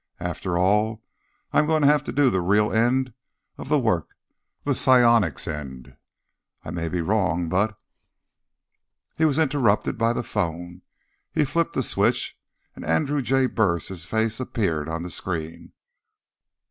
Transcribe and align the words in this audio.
After 0.19 0.57
all, 0.57 1.03
I'm 1.53 1.67
going 1.67 1.83
to 1.83 1.87
have 1.87 2.03
to 2.05 2.11
do 2.11 2.31
the 2.31 2.41
real 2.41 2.73
end 2.73 3.13
of 3.59 3.69
the 3.69 3.77
work, 3.77 4.15
the 4.63 4.73
psionics 4.73 5.47
end. 5.47 5.95
I 6.65 6.71
may 6.71 6.89
be 6.89 7.01
wrong, 7.01 7.49
but—" 7.49 7.77
He 9.15 9.25
was 9.25 9.37
interrupted 9.37 9.99
by 9.99 10.13
the 10.13 10.23
phone. 10.23 10.81
He 11.31 11.45
flicked 11.45 11.73
the 11.73 11.83
switch 11.83 12.35
and 12.75 12.83
Andrew 12.83 13.21
J. 13.21 13.45
Burris' 13.45 14.03
face 14.05 14.39
appeared 14.39 14.89
on 14.89 15.03
the 15.03 15.11
screen. 15.11 15.71